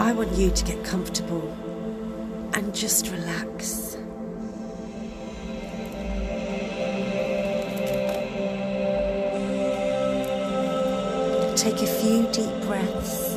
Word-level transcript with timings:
I 0.00 0.12
want 0.12 0.32
you 0.32 0.50
to 0.50 0.64
get 0.64 0.82
comfortable 0.82 1.46
and 2.54 2.74
just 2.74 3.10
relax. 3.10 3.98
Take 11.54 11.82
a 11.82 11.86
few 11.86 12.26
deep 12.32 12.66
breaths, 12.66 13.34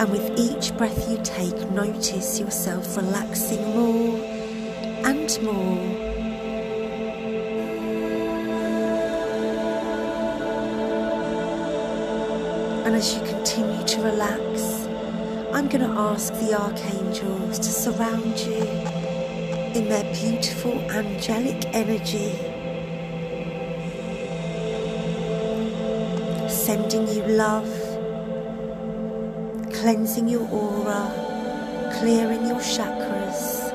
and 0.00 0.10
with 0.10 0.36
each 0.36 0.76
breath 0.76 1.08
you 1.08 1.20
take, 1.22 1.70
notice 1.70 2.40
yourself 2.40 2.96
relaxing 2.96 3.62
more 3.76 4.18
and 5.06 5.38
more. 5.44 5.78
And 12.84 12.96
as 12.96 13.14
you 13.14 13.20
continue 13.20 13.86
to 13.86 14.02
relax, 14.02 14.73
I'm 15.54 15.68
going 15.68 15.88
to 15.88 15.96
ask 15.96 16.34
the 16.40 16.60
archangels 16.60 17.60
to 17.60 17.70
surround 17.70 18.40
you 18.40 18.58
in 19.78 19.88
their 19.88 20.02
beautiful 20.12 20.72
angelic 20.90 21.64
energy, 21.66 22.32
sending 26.48 27.06
you 27.06 27.22
love, 27.36 27.70
cleansing 29.72 30.26
your 30.26 30.48
aura, 30.50 31.08
clearing 32.00 32.48
your 32.48 32.58
chakras. 32.58 33.70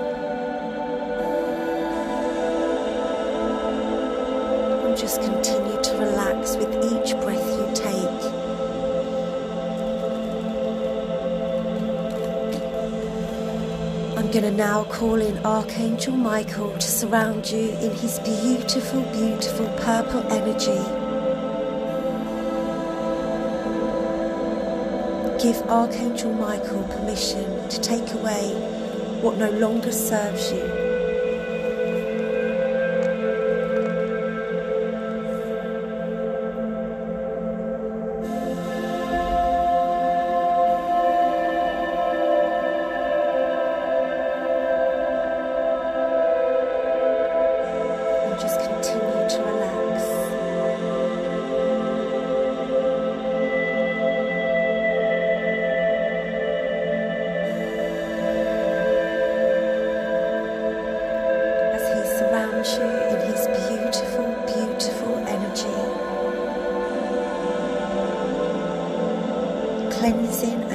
And 4.85 4.97
just 4.97 5.21
continue 5.21 5.81
to 5.81 5.91
relax 5.93 6.57
with 6.57 6.75
each 6.91 7.15
breath 7.21 7.47
you 7.57 7.73
take. 7.73 7.98
I'm 14.29 14.41
going 14.41 14.51
to 14.51 14.55
now 14.55 14.83
call 14.83 15.19
in 15.19 15.43
Archangel 15.43 16.15
Michael 16.15 16.71
to 16.73 16.87
surround 16.87 17.49
you 17.49 17.71
in 17.79 17.89
his 17.95 18.19
beautiful, 18.19 19.01
beautiful 19.11 19.65
purple 19.79 20.21
energy. 20.31 20.77
Give 25.43 25.59
Archangel 25.67 26.31
Michael 26.31 26.83
permission 26.89 27.69
to 27.69 27.81
take 27.81 28.13
away 28.13 28.53
what 29.23 29.39
no 29.39 29.49
longer 29.49 29.91
serves 29.91 30.51
you. 30.51 30.78
In 62.59 63.21
his 63.31 63.47
beautiful, 63.69 64.27
beautiful 64.45 65.15
energy, 65.27 65.79
cleansing 69.95 70.68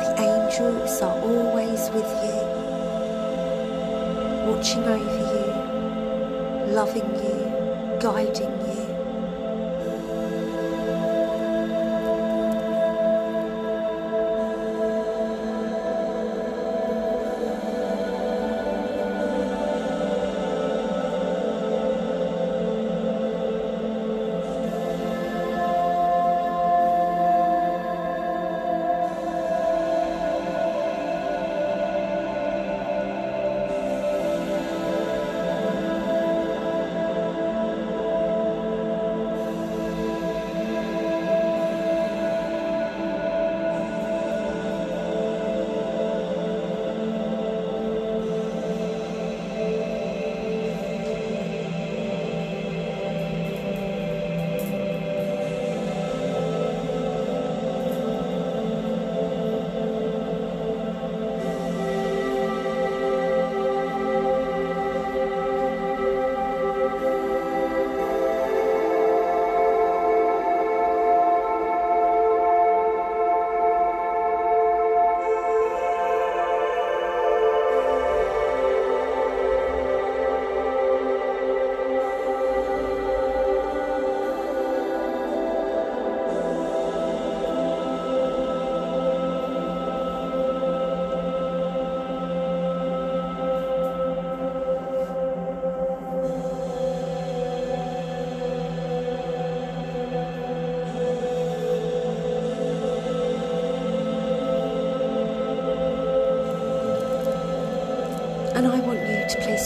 The 0.00 0.10
angels 0.18 1.02
are 1.02 1.18
always 1.20 1.90
with 1.90 2.10
you, 2.24 2.38
watching 4.46 4.84
over 4.84 5.18
you, 5.32 6.72
loving 6.72 7.10
you, 7.24 7.38
guiding 8.00 8.60
you. 8.60 8.65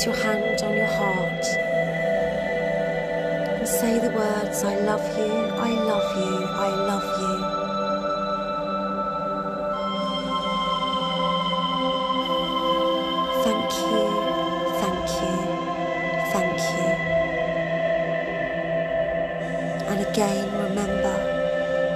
Place 0.00 0.06
your 0.06 0.24
hand 0.24 0.62
on 0.62 0.76
your 0.76 0.86
heart 0.86 1.44
and 3.58 3.68
say 3.68 3.98
the 3.98 4.10
words, 4.10 4.64
I 4.64 4.76
love 4.80 5.04
you, 5.18 5.32
I 5.68 5.70
love 5.90 6.16
you, 6.16 6.46
I 6.46 6.68
love 6.90 7.08
you. 7.20 7.36
Thank 13.44 13.70
you, 13.84 14.04
thank 14.80 15.06
you, 15.20 15.36
thank 16.32 16.58
you. 16.76 16.90
And 19.90 20.00
again, 20.06 20.46
remember, 20.68 21.16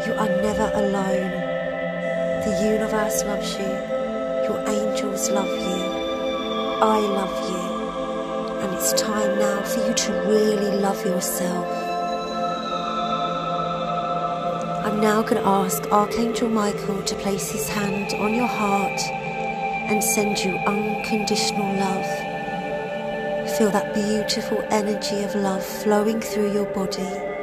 you 0.07 0.13
are 0.15 0.33
never 0.43 0.71
alone. 0.75 1.31
The 2.45 2.53
universe 2.71 3.25
loves 3.25 3.53
you, 3.55 3.73
your 4.47 4.61
angels 4.69 5.31
love 5.31 5.49
you. 5.49 5.85
I 6.83 6.99
love 6.99 7.51
you. 7.51 7.74
And 8.63 8.75
it's 8.75 8.93
time 9.01 9.39
now 9.39 9.63
for 9.63 9.87
you 9.87 9.95
to 9.95 10.13
really 10.29 10.79
love 10.79 11.05
yourself. 11.05 11.67
I'm 14.85 15.01
now 15.01 15.23
going 15.23 15.43
to 15.43 15.49
ask 15.49 15.91
Archangel 15.91 16.49
Michael 16.49 17.03
to 17.03 17.15
place 17.17 17.51
his 17.51 17.69
hand 17.69 18.13
on 18.15 18.35
your 18.35 18.47
heart 18.47 19.01
and 19.91 20.03
send 20.03 20.39
you 20.39 20.53
unconditional 20.67 21.75
love. 21.77 22.07
Feel 23.59 23.71
that 23.71 23.95
beautiful 23.95 24.65
energy 24.71 25.23
of 25.25 25.35
love 25.35 25.65
flowing 25.65 26.21
through 26.21 26.53
your 26.53 26.67
body. 26.67 27.34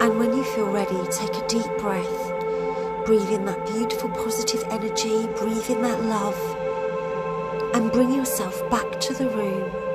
And 0.00 0.18
when 0.18 0.34
you 0.34 0.42
feel 0.42 0.70
ready, 0.70 0.96
take 1.10 1.36
a 1.36 1.46
deep 1.46 1.70
breath. 1.78 3.04
Breathe 3.04 3.30
in 3.30 3.44
that 3.44 3.66
beautiful 3.66 4.08
positive 4.08 4.64
energy, 4.70 5.26
breathe 5.36 5.68
in 5.68 5.82
that 5.82 6.00
love, 6.04 6.38
and 7.74 7.92
bring 7.92 8.14
yourself 8.14 8.58
back 8.70 8.98
to 9.00 9.12
the 9.12 9.28
room. 9.28 9.89